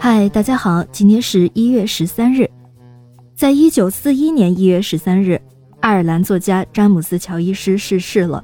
[0.00, 2.48] 嗨，大家好，今天是一月十三日。
[3.34, 5.40] 在一九四一年一月十三日，
[5.80, 8.42] 爱尔兰作家詹姆斯·乔伊斯逝世了。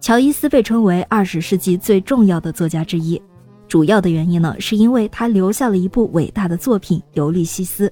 [0.00, 3.20] 乔伊斯被称为二十世纪最重要的作家之一，
[3.66, 7.88] 主要的原因呢，是因为他留下了一部伟大的作品《尤利西斯》，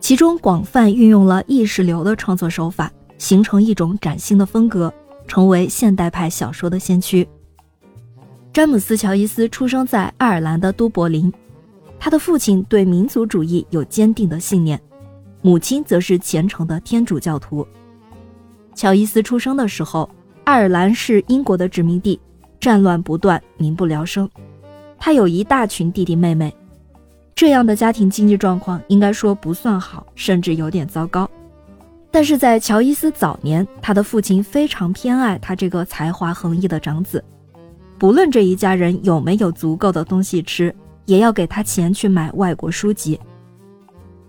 [0.00, 4.92] 其中广泛运用了意识流的创作手法，形成一种崭新的风格，
[5.28, 7.26] 成为现代派小说的先驱。
[8.52, 11.32] 詹姆斯·乔伊斯出生在爱尔兰的都柏林。
[12.00, 14.80] 他的父亲对民族主义有坚定的信念，
[15.42, 17.64] 母亲则是虔诚的天主教徒。
[18.74, 20.08] 乔伊斯出生的时候，
[20.44, 22.18] 爱尔兰是英国的殖民地，
[22.58, 24.28] 战乱不断，民不聊生。
[24.98, 26.54] 他有一大群弟弟妹妹，
[27.34, 31.30] 这样的家庭经济状况应该说不算好，甚至有点糟糕。
[32.10, 37.22] 但是在乔伊斯早年，他的父亲非常偏爱他这个才华横溢的长子，
[37.98, 40.74] 不论这一家人有没有足够的东西吃。
[41.06, 43.18] 也要给他钱去买外国书籍。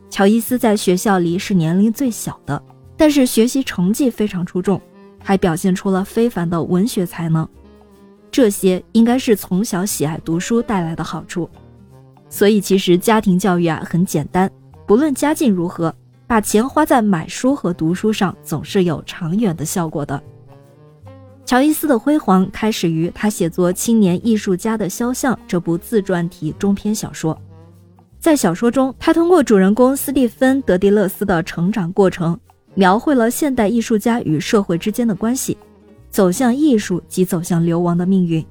[0.10, 2.62] 乔伊斯在学校里是年龄最小的，
[2.98, 4.82] 但是学习成绩非常出众，
[5.20, 7.48] 还表现出了非凡的文学才能。
[8.30, 11.50] 这些应该是从小喜爱读书带来的好处。
[12.30, 14.50] 所以其实家庭教育啊很简单，
[14.86, 15.94] 不论家境如何，
[16.28, 20.22] 把钱花在买书和读书上总是有长远的效果的。
[21.46, 27.38] 乔伊斯的辉煌开始于他写作《青年艺术家的肖像》这部自传体中篇小说。
[28.20, 32.40] 在小说中，他通过主人公斯蒂芬·德迪勒斯的成长过程，
[32.76, 35.58] 描绘了现代艺术家与社会之间的关系，
[36.10, 38.46] 走向艺术及走向流亡的命运。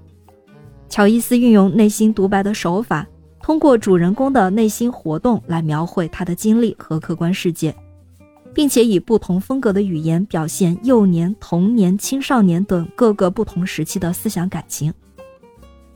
[0.88, 3.06] 乔伊斯运用内心独白的手法，
[3.40, 7.74] 通过主人公的内心活动来描绘他的经历和客观世界。
[8.54, 14.92] 并且以不同风格的语言表现幼年、童年、青少年等各个不同时期的思想感情。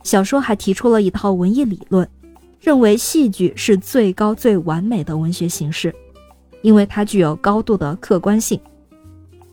[0.03, 2.07] 小说还提出了一套文艺理论，
[2.59, 5.93] 认为戏剧是最高最完美的文学形式，
[6.61, 8.59] 因为它具有高度的客观性。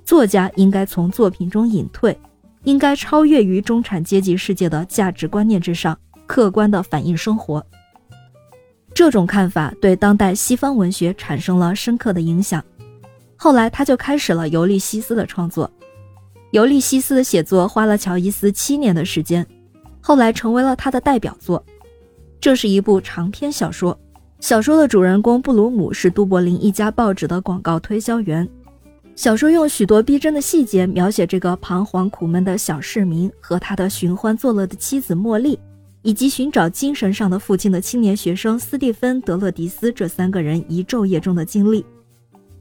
[0.05, 2.19] 作家应该从作品中隐退，
[2.65, 7.65] 应该超越于中产阶级世界的价值观念之上，客观地反映生活。
[8.95, 12.63] 这种看法对当代西方文学产生了深刻的影响。
[13.43, 15.69] 后来，他就开始了《尤利西斯》的创作。
[16.53, 19.45] 《尤利西斯》的写作花了乔伊斯七年的时间，
[20.01, 21.61] 后来成为了他的代表作。
[22.41, 23.99] 这是一部长篇小说。
[24.39, 28.49] 小说的主人公布鲁姆是都柏林一家报纸的广告推销员。
[29.17, 35.59] 小说用许多逼真的细节描写这个彷徨苦闷的小市民和他的寻欢作乐的妻子茉莉，
[36.03, 41.85] 以及寻找精神上的父亲的青年学生斯蒂芬·德勒迪斯这三个人一昼夜中的经历。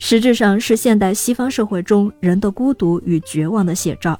[0.04, 4.20] 实质上是现代西方社会中人的孤独与绝望的写照。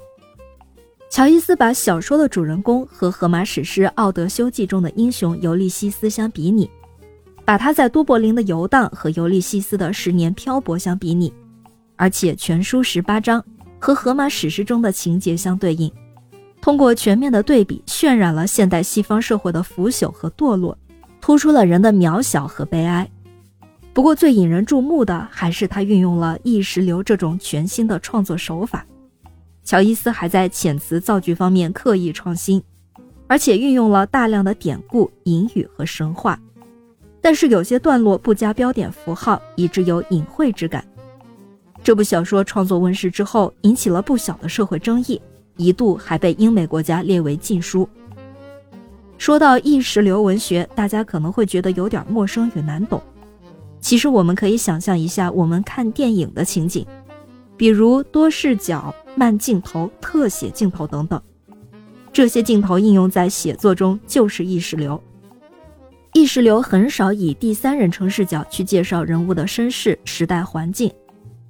[1.10, 6.70] 乔伊斯把小说的主人公和荷马史诗《奥德修记》中的英雄尤利西斯相比拟，
[7.44, 11.34] 把他在都柏林的游荡和尤利西斯的十年漂泊相比拟，
[11.96, 13.44] 而且全书十八章
[13.80, 15.92] 和荷马史诗中的情节相对应，
[16.60, 20.78] 通过全面的对比，渲染了现代西方社会的腐朽和堕落，
[21.20, 23.10] 突出了人的渺小和悲哀。
[23.94, 28.86] 不过，最引人注目的还是他运用了意识流这种全新的创作手法。
[29.64, 32.62] 乔伊斯还在遣词造句方面刻意创新，
[33.26, 36.40] 而且运用了大量的典故、隐语和神话。
[37.20, 40.82] 但是有些段落不加标点符号，以致有隐晦之感。
[41.84, 45.20] 这部小说创作问世之后，引起了不小的社会争议，
[45.56, 47.86] 一度还被英美国家列为禁书。
[49.18, 53.00] 说到意识流文学，大家可能会觉得有点陌生与难懂。
[53.82, 56.86] 其实我们可以想象一下，我们看电影的情景，
[57.56, 61.20] 比如多视角、慢镜头、特写镜头等等，
[62.12, 65.02] 这些镜头应用在写作中就是意识流。
[66.14, 70.90] 意识流很少以第三人称视角去介绍人物的身世、时代环境，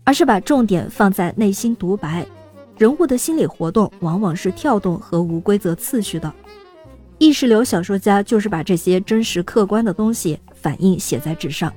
[0.04, 2.26] 而是把重点放在内心独白，
[2.78, 6.32] 人物的心理活动往往是跳动和无规则次序的。
[7.19, 11.72] 意识流小说家就是把这些真实客观的东西反映写在纸上。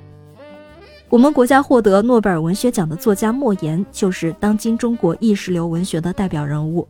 [1.08, 6.86] 我们国家获得诺贝尔文学奖的作家莫言，就是当今中国意识流文学的代表人物。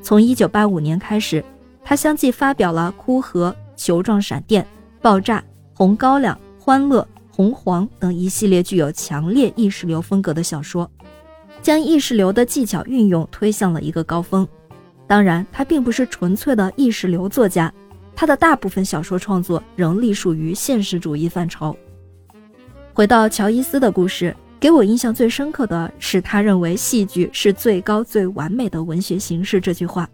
[0.00, 1.44] 从1985年开始，
[1.84, 4.62] 他相继发表了《枯荷》《球状闪电》
[5.02, 5.38] 《爆炸》
[5.74, 7.00] 《红高粱》《欢乐》
[7.34, 10.88] 《红黄》等一系列具有强烈意识流风格的小说，
[11.60, 14.46] 将意识流的技巧运用推向了一个高峰。
[15.08, 17.72] 当然，他并不是纯粹的意识流作家，
[18.14, 21.76] 他的大部分小说创作仍隶属于现实主义范畴。
[22.94, 30.08] 回到乔伊斯的故事，给我印象最深刻的是他认为戏剧是最高最完美的文学形式这句话。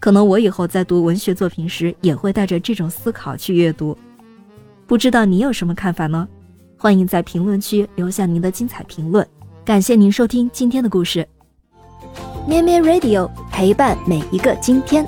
[0.00, 3.96] 可能我以后在读文学作品时，也会带着这种思考去阅读。
[4.86, 6.26] 不知道你有什么看法呢？
[6.78, 9.26] 欢迎在评论区留下您的精彩评论。
[9.62, 11.28] 感谢您收听今天的故事，
[12.48, 15.06] 咩咩 Radio 陪伴每一个今天。